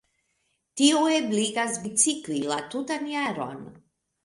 [0.81, 3.65] Tio ebligas bicikli la tutan jaron.